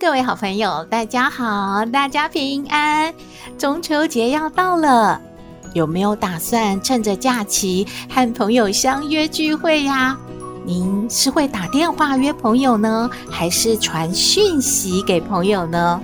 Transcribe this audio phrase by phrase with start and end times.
[0.00, 3.12] 各位好朋友，大家好，大家平安。
[3.58, 5.20] 中秋节要到了，
[5.74, 10.16] 有没有打算趁着假期和朋友相约聚会呀？
[10.64, 16.00] 您是会打电话约朋友呢，还是传讯息给朋友呢？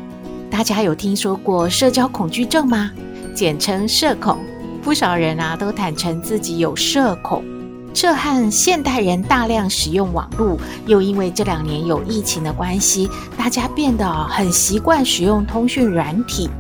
[0.51, 2.91] 大家有听说过社交恐惧症吗？
[3.33, 4.39] 简称社恐。
[4.83, 7.45] 不少人啊都坦诚自己有社恐。
[7.95, 16.51] 这和现代人大量使用网络，又因为这两年有疫情的关系，大家变得很习惯使用通讯软体。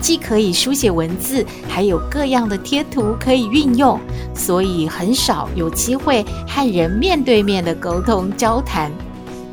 [0.00, 4.00] 既可以书写文字，还有各样的贴图可以运用，
[4.34, 8.90] 所以很少有机会和人面对面的沟通交谈。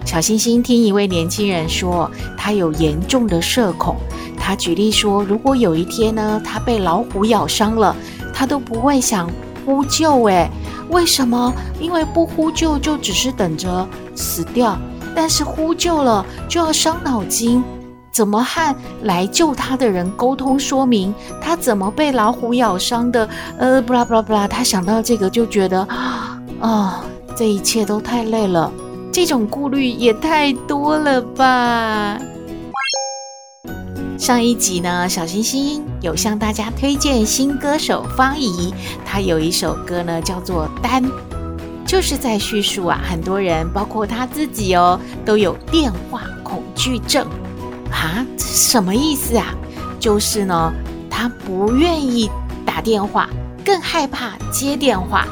[0.05, 3.97] 小星星听一位年轻人说，他有严重的社恐。
[4.37, 7.93] 他举例说，如果有一天呢，他被老虎咬伤了，
[8.33, 9.29] 他都不会想
[9.67, 10.23] 呼救。
[10.23, 10.49] 诶，
[10.89, 11.53] 为什么？
[11.77, 14.77] 因为不呼救就只是等着死掉，
[15.13, 17.61] 但是呼救了就要伤脑筋。
[18.09, 18.73] 怎么和
[19.03, 23.29] 来救他的人沟通说明他怎么被老虎咬伤的？
[23.59, 26.93] 呃，不啦不啦不啦，他想到这个就觉得啊、哦，
[27.35, 28.71] 这一切都太累了，
[29.11, 32.17] 这种顾虑也太多了吧。
[34.17, 38.73] 上一集呢，小星星有向大家推荐新歌手方怡，
[39.05, 41.03] 他有一首歌呢叫做《单》，
[41.85, 47.27] 就是在叙述啊，很多人包括他自己哦，都有电话恐惧症。
[47.91, 49.53] 啊，这什么意思啊？
[49.99, 50.73] 就是呢，
[51.11, 52.27] 他不愿意
[52.65, 53.29] 打电话，
[53.63, 55.27] 更害怕接电话。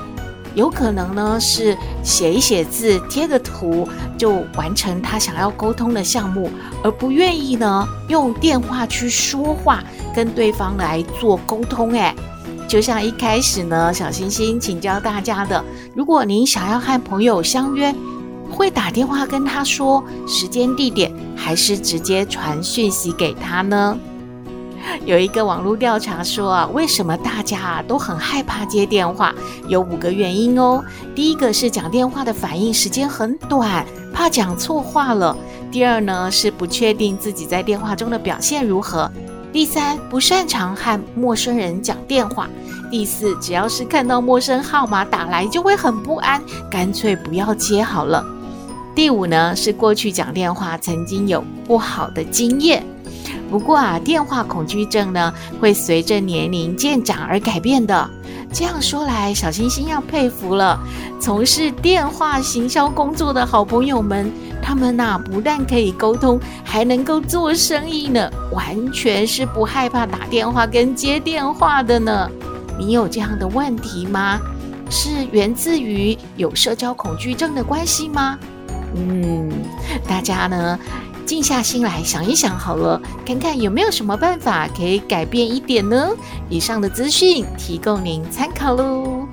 [0.53, 6.49] 有可能呢是写一写字，贴个图就完成他想要沟通的项目，
[6.83, 9.83] 而不愿意呢用电话去说话，
[10.15, 11.91] 跟对方来做沟通。
[11.91, 12.15] 哎，
[12.67, 17.93] 就像一开始呢，小星星请教大家的，如果您想要和朋友相约，
[18.51, 23.97] 会打电话跟他说时间地点，还是直接传讯息给他呢？
[25.05, 29.33] 有一个网络调查说啊，为什么大家啊都很害怕接电话？
[29.67, 30.83] 有五个原因哦。
[31.13, 35.35] 第一个是讲电话的反应时间很短，怕讲错话了；
[35.71, 39.09] 第二呢是不确定自己在电话中的表现如何；
[39.51, 42.47] 第三不擅长和陌生人讲电话。
[42.91, 48.23] 第四，只要是看到陌生号码打来，就会很不安，干脆不要接好了。
[48.93, 52.85] 第五呢，是过去讲电话曾经有不好的经验。
[53.49, 58.09] 不过啊，电话恐惧症呢，会随着年龄渐长而改变的。
[58.53, 60.79] 这样说来，小星星要佩服了，
[61.19, 64.31] 从事电话行销工作的好朋友们，
[64.61, 72.29] 他们呐、不但可以沟通，还能够做生意呢，完全是不害怕打电话跟接电话的呢。
[72.77, 74.39] 你有这样的问题吗？
[74.89, 78.37] 是源自于有社交恐惧症的关系吗？
[78.95, 79.51] 嗯，
[80.07, 80.79] 大家呢，
[81.25, 86.09] 静下心来想一想好了，看看有没有什么办法可以改变一点呢？
[86.49, 89.27] 以上的资讯提供您参考喽。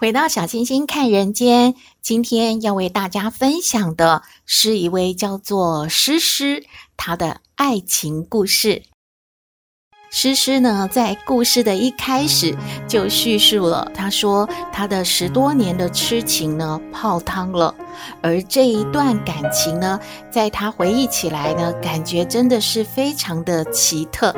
[0.00, 6.64] 回到小星星看人间，今天要为大家分享的是一位叫做诗诗，
[6.96, 8.84] 她的爱情故事。
[10.10, 12.56] 诗诗呢，在故事的一开始
[12.88, 17.74] 就叙述了，她说她的十多年的痴情呢泡汤了，
[18.22, 20.00] 而这一段感情呢，
[20.30, 24.34] 在她回忆起来呢，感觉真的是非常的奇特。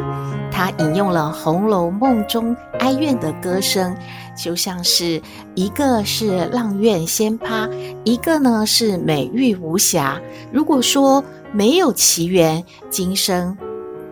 [0.50, 3.96] 她引用了《红楼梦》中哀怨的歌声，
[4.36, 5.20] 就像是
[5.54, 7.70] 一个是阑怨仙葩，
[8.04, 10.20] 一个呢是美玉无瑕。
[10.52, 13.56] 如果说没有奇缘，今生。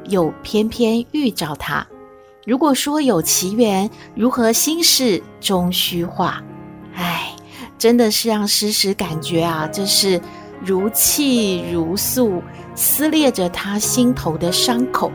[0.06, 1.86] 又偏偏遇着他。
[2.44, 6.42] 如果说有奇缘，如何心事终虚化？
[6.96, 7.32] 哎，
[7.78, 10.20] 真的是让诗诗感觉啊，这是
[10.64, 12.42] 如泣如诉，
[12.74, 15.12] 撕裂着他心头的伤口。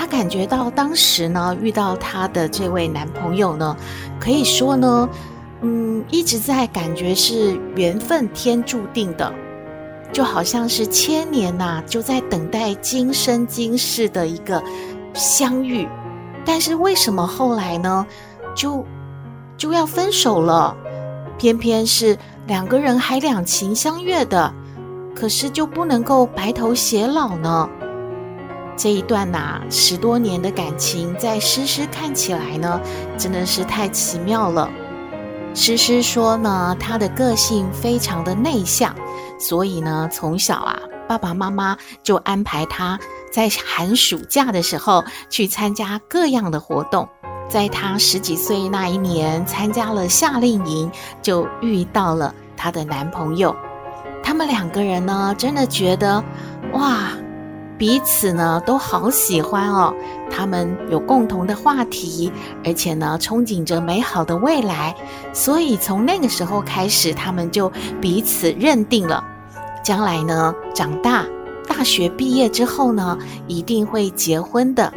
[0.00, 3.76] 他感觉到当时呢，遇到她的这位男朋友呢，
[4.18, 5.06] 可以说呢，
[5.60, 9.30] 嗯，一直在感觉是缘分天注定的，
[10.10, 14.62] 就好像是千年呐、就在等待今生今世的一个
[15.12, 15.86] 相遇。
[16.46, 18.06] 但是为什么后来呢，
[18.54, 18.82] 就
[19.58, 20.74] 就要分手了？
[21.36, 22.16] 偏偏是
[22.46, 24.50] 两个人还两情相悦的，
[25.14, 27.68] 可是就不能够白头偕老呢？
[28.82, 32.80] 这一段呐、十多年的感情，在诗诗看起来呢，
[33.18, 34.70] 真的是太奇妙了。
[35.54, 38.94] 诗诗说呢，她的个性非常的内向，
[39.38, 42.98] 所以呢，从小啊，爸爸妈妈就安排她
[43.30, 47.06] 在寒暑假的时候去参加各样的活动。
[47.50, 50.90] 在她十几岁那一年，参加了夏令营，
[51.20, 53.54] 就遇到了她的男朋友。
[54.22, 56.24] 他们两个人呢，真的觉得，
[56.72, 57.10] 哇！
[57.80, 59.94] 彼此呢都好喜欢哦，
[60.30, 62.30] 他们有共同的话题，
[62.62, 64.94] 而且呢憧憬着美好的未来，
[65.32, 69.24] 所以从那个时候开始，他们就彼此认定了，
[69.82, 71.24] 将来呢长大，
[71.66, 74.92] 大学毕业之后呢一定会结婚的。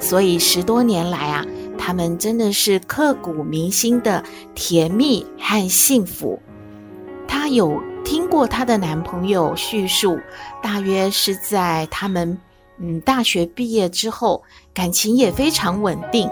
[0.00, 1.46] 所以十多年来啊，
[1.78, 6.40] 他们真的是刻骨铭心的甜蜜和幸福。
[7.28, 7.80] 他有。
[8.06, 10.20] 听过她的男朋友叙述，
[10.62, 12.38] 大约是在他们
[12.78, 16.30] 嗯大学毕业之后，感情也非常稳定。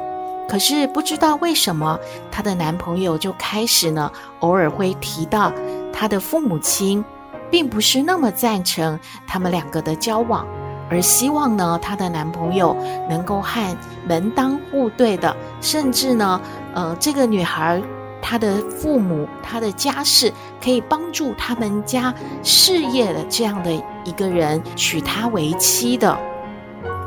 [0.49, 1.99] 可是不知道为什么，
[2.31, 5.53] 她的男朋友就开始呢，偶尔会提到
[5.93, 7.05] 她的父母亲，
[7.51, 10.47] 并不是那么赞成他们两个的交往，
[10.89, 12.77] 而希望呢，她的男朋友
[13.11, 13.77] 能够和
[14.07, 16.41] 门当户对的，甚至呢，
[16.73, 17.83] 呃，这个女孩。
[18.27, 20.33] 他的父母，他的家世
[20.63, 22.13] 可以帮助他们家
[22.43, 23.71] 事业的这样的
[24.03, 26.19] 一个人娶她为妻的。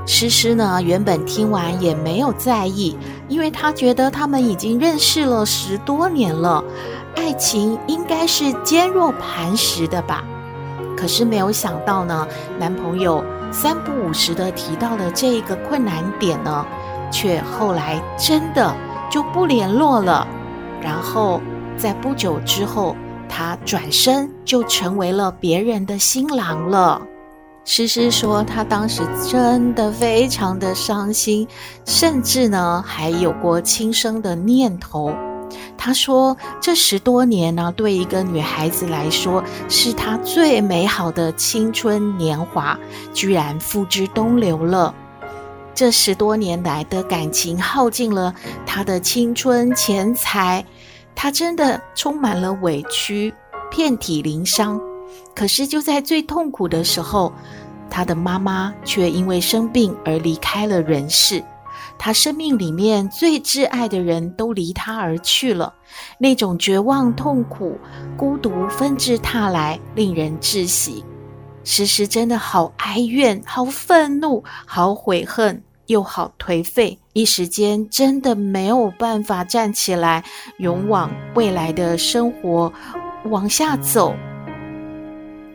[0.06, 2.96] 诗诗呢，原本听完也没有在意，
[3.28, 6.64] 因为她觉得他们已经认识了十多年了，
[7.16, 10.24] 爱情应该是坚若磐石的吧。
[10.96, 12.28] 可是没有想到呢，
[12.60, 16.64] 男朋友三不五时的提到了这一个困难点呢，
[17.12, 18.72] 却后来真的
[19.10, 20.28] 就不联络了。
[20.81, 21.41] 然后
[21.77, 22.95] 在不久之后，
[23.27, 27.01] 他转身就成为了别人的新郎了。
[27.65, 31.45] 诗诗说，她当时真的非常的伤心，
[31.83, 35.13] 甚至呢还有过轻生的念头。
[35.77, 42.80] 她说，这十多年呢，对一个女孩子来说，是她最美好的青春年华，
[43.13, 44.95] 居然付之东流了。
[45.77, 48.33] 这十多年来的感情耗尽了
[48.65, 50.65] 他的青春钱财，
[51.13, 53.31] 他真的充满了委屈，
[53.69, 54.81] 遍体鳞伤。
[55.35, 57.31] 可是就在最痛苦的时候，
[57.91, 61.44] 他的妈妈却因为生病而离开了人世。
[62.00, 65.71] 他生命里面最挚爱的人都离他而去了，
[66.18, 67.77] 那种绝望、痛苦、
[68.18, 71.06] 孤独纷至沓来，令人窒息。
[71.63, 75.62] 诗诗真的好哀怨，好愤怒，好悔恨。
[75.88, 80.24] 又好颓废，一时间真的没有办法站起来，
[80.60, 82.72] 勇往未来的生活
[83.25, 84.16] 往下走。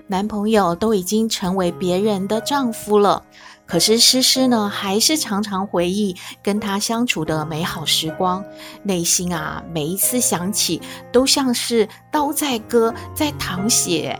[0.08, 3.22] 男朋友都已经成为别人的丈夫了，
[3.66, 8.44] 可是诗诗呢，还是常常回忆跟他相处的美好时光，
[8.82, 14.18] 内心啊，每一次想起，都像是刀在割，在淌血。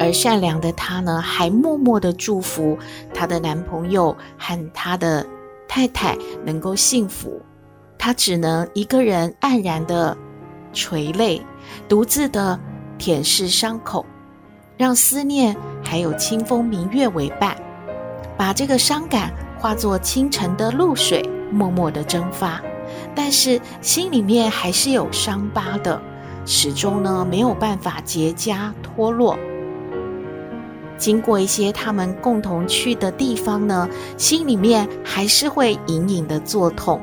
[0.00, 2.76] 而善良的她呢，还默默的祝福
[3.14, 5.24] 她的男朋友和她的
[5.74, 6.14] 太太
[6.44, 7.40] 能够幸福。
[7.96, 10.14] 她只能一个人黯然的
[10.74, 11.40] 垂泪，
[11.88, 12.60] 独自的
[12.98, 14.04] 舔舐伤口，
[14.76, 17.56] 让思念还有清风明月为伴，
[18.36, 22.60] 把这个伤感化作清晨的露水，默默的蒸发。
[23.14, 25.98] 但是心里面还是有伤疤的，
[26.44, 29.38] 始终呢没有办法结痂脱落。
[31.02, 37.00] 经过一些他们共同去的地方呢，心里面还是会隐隐的作痛。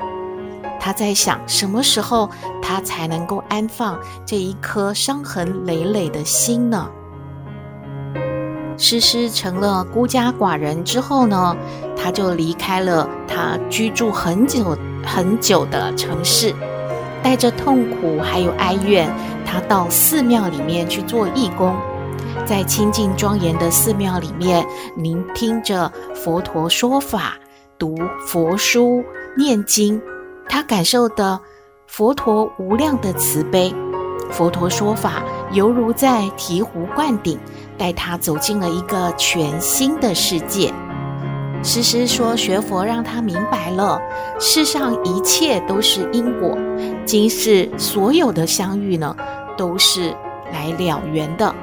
[0.80, 2.30] 他在想，什么时候
[2.62, 6.88] 他才能够安放这一颗伤痕累累的心呢？
[8.78, 11.54] 诗诗成了孤家寡人之后呢，
[11.94, 16.54] 他就离开了他居住很久很久的城市，
[17.22, 19.14] 带着痛苦还有哀怨，
[19.44, 21.76] 他到寺庙里面去做义工。
[22.50, 24.66] 在清静庄严的寺庙里面，
[24.96, 27.34] 聆听着佛陀说法，
[27.78, 29.04] 读佛书，
[29.38, 30.02] 念经，
[30.48, 31.38] 他感受的
[31.86, 33.72] 佛陀无量的慈悲。
[34.32, 37.38] 佛陀说法犹如在醍醐灌顶，
[37.78, 40.74] 带他走进了一个全新的世界。
[41.62, 44.02] 诗诗说：“学佛让他明白了，
[44.40, 46.58] 世上一切都是因果，
[47.04, 49.16] 今世所有的相遇呢，
[49.56, 50.12] 都是
[50.52, 51.54] 来了缘的。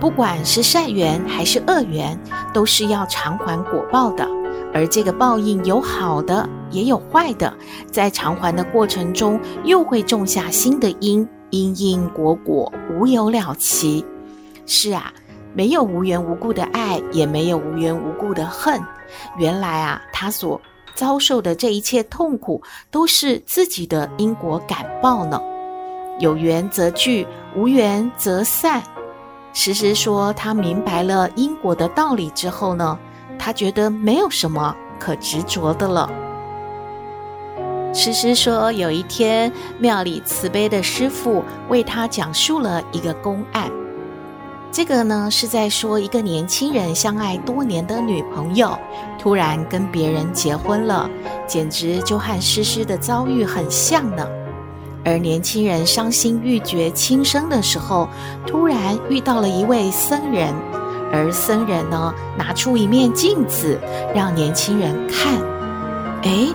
[0.00, 2.18] 不管是善缘还是恶缘，
[2.54, 4.26] 都是要偿还果报的。
[4.72, 7.52] 而这个报应有好的，也有坏的，
[7.90, 14.04] 在偿还的过程中，又会种下新的因，因因果果，无有了期。
[14.66, 15.12] 是啊。”
[15.52, 18.80] 没有无缘无故的爱，也没有无缘无故的恨。
[19.36, 20.60] 原来啊，他所
[20.94, 25.42] 遭受的这一切痛苦，都是自己的因果感报呢。
[26.20, 27.26] 有缘则聚，
[27.56, 28.80] 无缘则散。
[29.52, 32.98] 诗诗说，他明白了因果的道理之后呢，
[33.38, 36.08] 他觉得没有什么可执着的了。
[37.92, 43.68] 诗诗说，有一天庙里慈悲的师父为他讲述了一个公案。
[44.70, 48.78] 这个呢，是在说一个年轻人相爱多年的女朋友，
[49.18, 51.10] 突然跟别人结婚了，
[51.48, 54.24] 简直就和诗诗的遭遇很像呢。
[55.04, 58.08] 而年轻人伤心欲绝轻生的时候，
[58.46, 60.52] 突然遇到了一位僧人，
[61.12, 63.78] 而僧人呢，拿出一面镜子，
[64.14, 65.34] 让年轻人看。
[66.22, 66.48] 哎，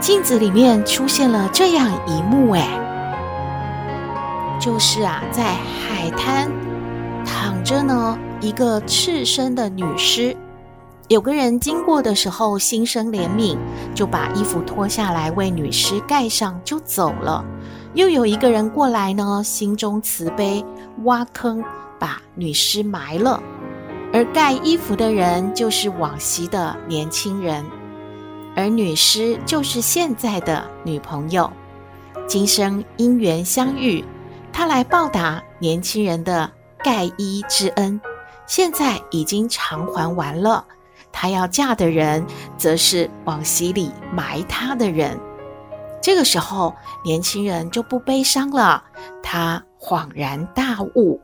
[0.00, 2.66] 镜子里面出现了这样一幕，哎，
[4.58, 6.50] 就是啊，在海滩。
[7.26, 10.34] 躺着呢，一个赤身的女尸。
[11.08, 13.58] 有个人经过的时候，心生怜悯，
[13.94, 17.44] 就把衣服脱下来为女尸盖上，就走了。
[17.94, 20.64] 又有一个人过来呢，心中慈悲，
[21.04, 21.62] 挖坑
[21.98, 23.42] 把女尸埋了。
[24.12, 27.64] 而盖衣服的人就是往昔的年轻人，
[28.56, 31.50] 而女尸就是现在的女朋友。
[32.26, 34.04] 今生因缘相遇，
[34.52, 36.50] 他来报答年轻人的。
[36.82, 38.00] 盖衣之恩，
[38.46, 40.64] 现在已经偿还完了。
[41.12, 42.24] 她要嫁的人，
[42.56, 45.20] 则是往昔里埋她的人。
[46.02, 48.82] 这个时候，年轻人就不悲伤了，
[49.22, 51.20] 他恍然大悟。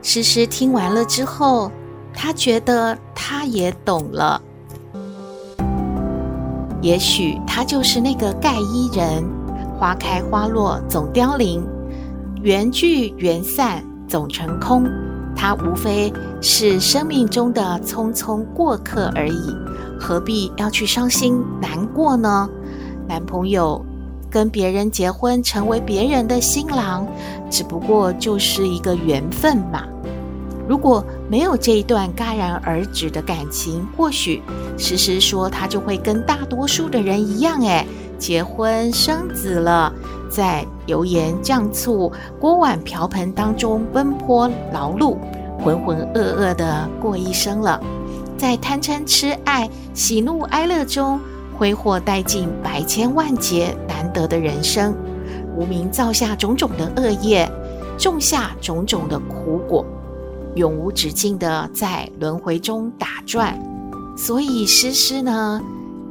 [0.00, 1.70] 诗诗听完了之后，
[2.14, 4.40] 他觉得他也懂了。
[6.80, 9.24] 也许他就是那个盖伊人，
[9.78, 11.66] 花开花落总凋零。
[12.42, 14.84] 缘聚缘散总成空，
[15.34, 19.56] 他无非是生命中的匆匆过客而已，
[19.98, 22.46] 何必要去伤心难过呢？
[23.06, 23.84] 男朋友
[24.30, 27.06] 跟别人结婚，成为别人的新郎，
[27.50, 29.84] 只不过就是一个缘分嘛。
[30.66, 34.42] 如果没有这一段戛然而止的感情，或许
[34.78, 37.86] 诗诗说他就会跟大多数的人一样，诶，
[38.18, 39.92] 结婚生子了，
[40.30, 45.18] 在油盐酱醋、锅碗瓢盆当中奔波劳碌，
[45.62, 47.78] 浑浑噩噩的过一生了，
[48.38, 51.20] 在贪嗔痴爱、喜怒哀乐中
[51.56, 54.94] 挥霍殆尽百千万劫难得的人生，
[55.56, 57.50] 无名造下种种的恶业，
[57.96, 59.86] 种下种种的苦果，
[60.54, 63.58] 永无止境的在轮回中打转。
[64.16, 65.60] 所以诗诗呢，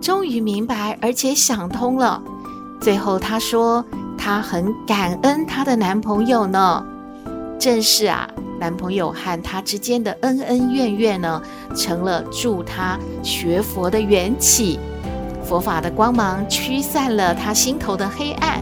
[0.01, 2.21] 终于明白，而且想通了。
[2.79, 3.85] 最后她说。
[4.15, 6.85] 她很感恩她的男朋友呢，
[7.59, 11.41] 正是啊，男朋友和她之间的恩恩怨怨呢，
[11.75, 14.79] 成了助她学佛的缘起。
[15.43, 18.61] 佛法的光芒驱散了他心头的黑暗，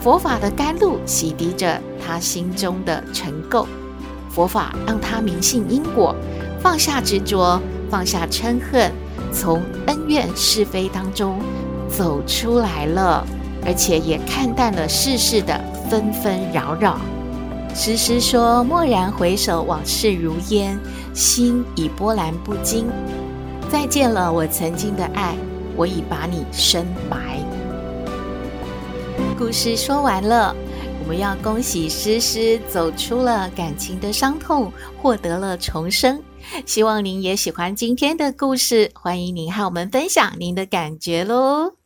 [0.00, 3.66] 佛法的甘露洗涤着他心中的尘垢。
[4.30, 6.14] 佛法让他明信因果，
[6.60, 8.90] 放下执着，放下嗔恨，
[9.32, 11.38] 从恩怨是非当中
[11.88, 13.24] 走出来了。
[13.66, 16.98] 而且也看淡了世事的纷纷扰扰。
[17.74, 20.78] 诗诗说：“蓦然回首，往事如烟，
[21.14, 22.86] 心已波澜不惊。
[23.70, 25.34] 再见了，我曾经的爱，
[25.76, 27.38] 我已把你深埋。”
[29.38, 30.54] 故事说完了，
[31.02, 36.22] 我们要恭喜诗诗走出了感情的伤痛，获得了重生。
[36.66, 41.83] 希望您也喜欢今天的故事，欢迎您和我们分享您的感觉喽。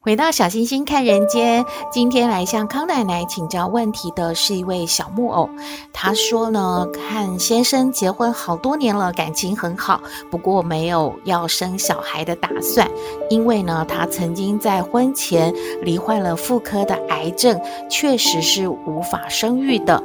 [0.00, 5.50] 回到小星星看人间，今天来向康奶奶请教问题的是一位小木偶。
[5.92, 10.00] 他说呢，看先生结婚好多年了，感情很好，
[10.30, 12.88] 不过没有要生小孩的打算，
[13.28, 15.52] 因为呢，他曾经在婚前
[15.82, 20.00] 罹患了妇科的癌症，确实是无法生育的。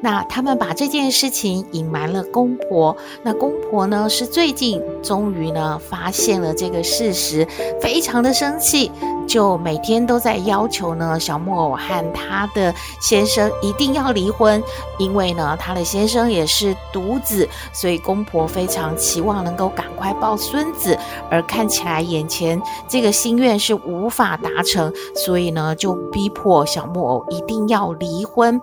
[0.00, 7.46] 那他们把这件事情隐瞒了公婆，那公婆呢，是最近终于呢发现了这个事实，
[7.80, 8.92] 非常的生气，
[9.26, 14.62] 就每天都在要求呢小木偶和他的先生一定要离婚，
[14.98, 20.98] 因为呢他的先生也是独子，所以公婆非常期望能够赶快抱孙子，
[21.30, 28.60] 而看起来眼前这个心愿是无法达成，所以呢就逼迫小木偶一定要离婚。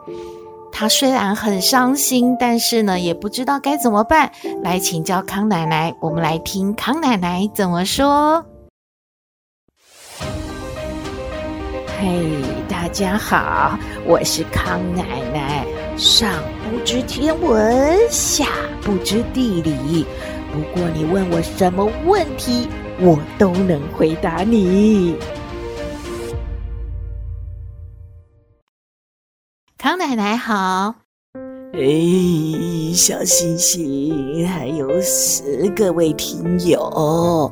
[0.82, 4.32] 他虽然很伤心，但是呢，也不知道该怎么办。
[4.64, 8.44] 来请教康奶奶，我们来听康奶奶怎么说。
[12.00, 12.32] 嘿，
[12.68, 15.64] 大家好，我是康奶奶。
[15.98, 16.34] 上
[16.68, 18.48] 不知天文，下
[18.82, 20.04] 不知地理，
[20.52, 22.68] 不过你问我什么问题，
[23.00, 25.16] 我都能回答你。
[29.82, 30.94] 康奶奶好，
[31.74, 37.52] 哎，小星星，还有十个位听友，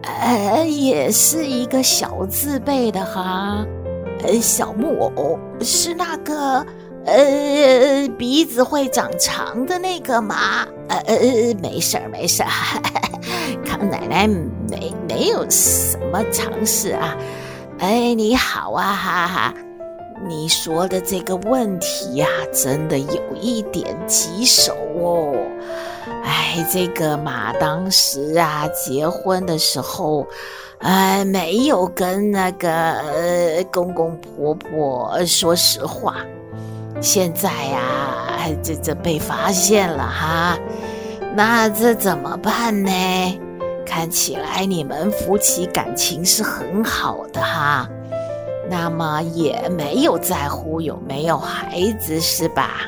[0.00, 3.62] 呃，也是一个小字辈的哈，
[4.22, 6.64] 呃，小木偶是那个
[7.04, 10.66] 呃鼻子会长长的那个吗？
[10.88, 11.14] 呃，
[11.62, 12.48] 没事儿没事儿，
[13.66, 17.14] 康奶奶没没有什么常识啊，
[17.80, 19.54] 哎，你好啊，哈哈。
[20.26, 25.34] 你说的这个问题呀，真的有一点棘手哦。
[26.22, 30.26] 哎，这个嘛，当时啊，结婚的时候，
[30.78, 36.16] 哎，没有跟那个呃公公婆婆说实话。
[37.00, 40.58] 现在呀，这这被发现了哈，
[41.34, 42.90] 那这怎么办呢？
[43.86, 47.88] 看起来你们夫妻感情是很好的哈。
[48.70, 52.82] 那么也没有在乎有没有孩子，是吧？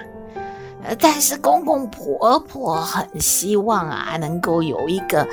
[0.85, 5.27] 呃，但是公公婆婆很希望啊，能够有一个，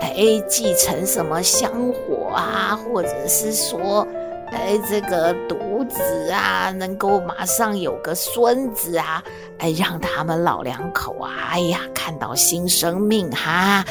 [0.00, 0.14] 哎，
[0.48, 4.06] 继承什么香火啊，或者是说，
[4.50, 9.22] 哎，这个独子啊，能够马上有个孙子啊，
[9.58, 13.84] 哎，让他们老两口啊，哎呀，看到新生命哈，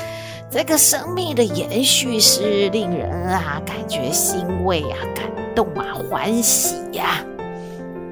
[0.50, 5.39] 这个生命的延续是令人啊感觉欣慰啊，感。
[5.56, 7.24] 动啊，欢喜呀！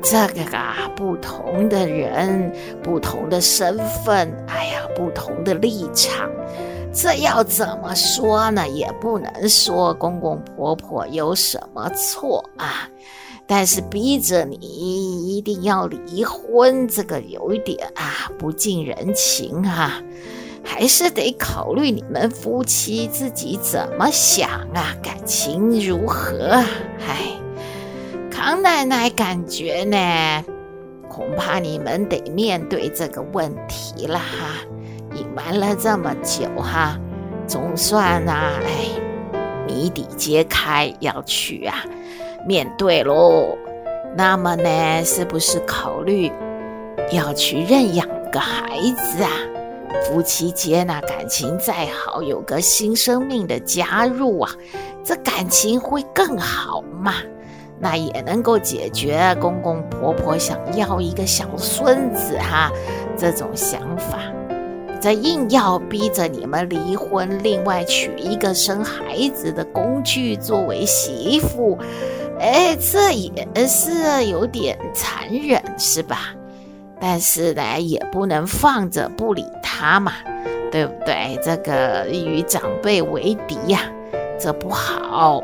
[0.04, 6.30] 这个啊，不同的人，不同的身份，哎呀，不同的立场，
[6.94, 8.68] 这要怎么说呢？
[8.68, 12.88] 也不能说公公婆婆有什么错啊。
[13.50, 20.02] 但是逼着你一定要离婚，这个有一点啊，不近人情啊。
[20.70, 26.62] 还是得考虑你们夫妻自己怎么想啊，感情如何？
[27.00, 27.32] 唉，
[28.30, 30.44] 康奶奶感觉呢，
[31.10, 34.58] 恐怕你们得面对这个问题了哈。
[35.16, 37.00] 隐瞒了这么久哈，
[37.48, 38.90] 总算啊，哎，
[39.66, 41.78] 谜底揭开，要去啊
[42.46, 43.58] 面对喽。
[44.16, 46.32] 那么呢，是不是考虑
[47.12, 49.32] 要去认养个孩子啊？
[50.06, 54.52] 夫妻间那感情再好，有个新生命的加入啊，
[55.04, 57.14] 这感情会更好嘛？
[57.80, 62.72] 那也能够解决公公婆婆想要一个小孙子哈
[63.18, 64.20] 这种想法。
[65.00, 71.78] 这硬要逼着你们离婚，另外娶一个生孩子的工具作为媳妇，
[72.40, 76.34] 哎，这也是有点残忍，是吧？
[77.00, 80.14] 但是呢，也不能放着不理他嘛，
[80.72, 81.40] 对不对？
[81.44, 83.82] 这个与长辈为敌呀，
[84.40, 85.44] 这不好。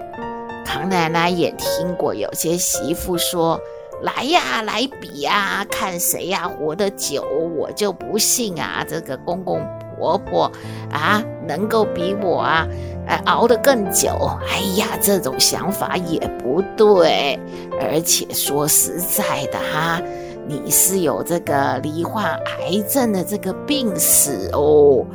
[0.65, 3.59] 唐奶奶也听过有些媳妇说
[4.01, 7.23] ：“来呀，来比呀，看谁呀活得久。”
[7.55, 9.61] 我就不信啊，这个公公
[9.95, 10.51] 婆婆
[10.91, 12.67] 啊能够比我啊，
[13.25, 14.09] 熬得更久。
[14.49, 17.39] 哎呀，这种想法也不对。
[17.79, 20.01] 而且说实在的哈。
[20.47, 25.05] 你是有这个罹患癌症的这个病史哦，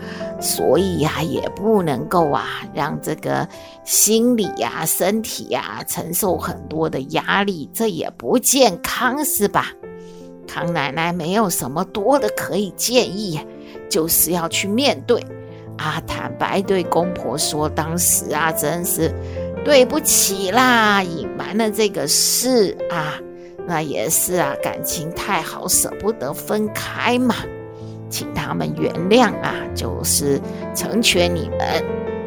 [0.40, 3.46] 所以呀、也不能够啊，让这个
[3.84, 9.66] 心理呀、身体呀、承受很多的压力，这也不健康，是吧？
[10.46, 13.38] 康奶奶没有什么多的可以建议，
[13.90, 15.22] 就是要去面对
[15.76, 19.14] 啊，坦白对公婆说，当时啊，真是
[19.62, 23.20] 对不起啦，隐瞒了这个事啊，
[23.68, 27.34] 那也是啊，感情太好，舍不得分开嘛，
[28.08, 30.40] 请他们原谅啊，就是
[30.74, 31.84] 成全你们。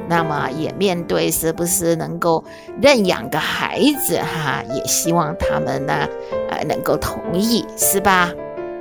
[0.08, 2.44] 那么也面对是不是能够
[2.80, 6.08] 认养个孩子哈，也希望他们呢，
[6.52, 8.30] 呃，能够同意是吧？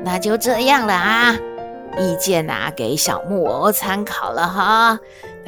[0.05, 1.35] 那就这样了啊，
[1.99, 4.99] 意见呐、啊，给小木偶参考了哈。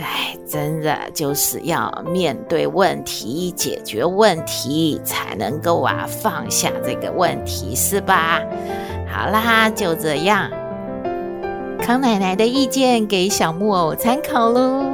[0.03, 8.41] 哎，真的就是要面对问题，解决问题，才能够啊放下这个问题是吧？
[9.09, 10.51] 好啦，就这样，
[11.81, 14.92] 康奶奶的意见给小木偶参考喽。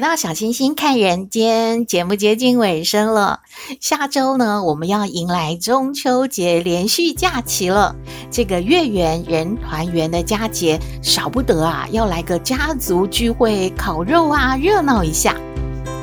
[0.00, 3.40] 回到小星星看人间节目接近尾声了，
[3.82, 7.94] 下周呢，我们要迎来中秋节连续假期了。
[8.30, 15.36] 这个月圆人团圆的佳节，少不得啊，要来个家族聚会、烤肉啊，热闹一下。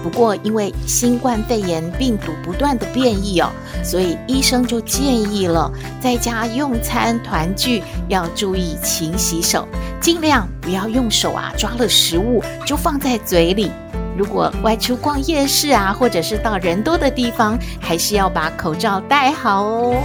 [0.04, 3.50] 不过，因为新冠肺炎病毒不断的变异哦，
[3.84, 9.68] 所以医生就建议了，在家用餐团聚要注意勤洗手。
[10.00, 13.72] 尽量不要用手啊抓了食物就放在嘴里。
[14.18, 19.96] 如果外出逛夜市啊，或者是到人多的地方，还是要把口罩戴好哦。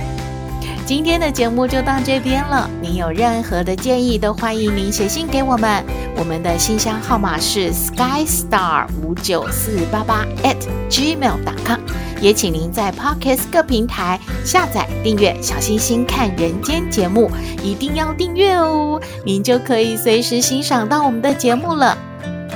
[0.84, 2.68] 今天的节目就到这边了。
[2.80, 5.82] 您有任何的建议，都欢迎您写信给我们。
[6.16, 10.58] 我们的信箱号码是 skystar 五九四八八 at
[10.90, 11.80] gmail.com。
[12.20, 17.30] 也请您在 Pocket 各平台下载订阅“小星星看人间”节目，
[17.62, 21.96] 一定要订阅哦，您就可以随时欣赏到我们的节目了。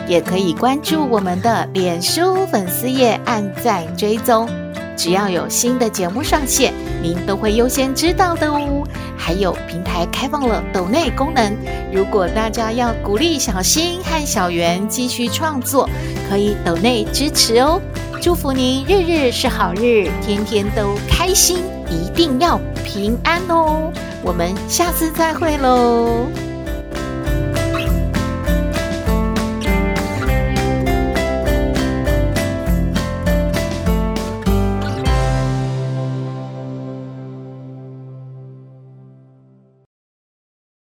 [0.07, 4.49] 也可以关注我们的脸书粉丝页，按赞追踪。
[4.97, 8.83] 只要有新的节目上线，您都会优先知道的哦。
[9.17, 11.55] 还有平台开放了抖内功能，
[11.93, 15.89] 如果大家要鼓励小新和小圆继续创作，
[16.31, 17.81] 可以抖内支持哦。
[18.23, 21.59] 祝福您日日是好日，天天都开心，
[21.91, 23.93] 一定要平安哦。
[24.23, 26.46] 我们下次再会喽。